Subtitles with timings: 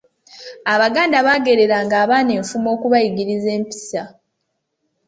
[0.73, 4.03] Abaganda baagereranga abaana enfumo okubayigiriza empisa.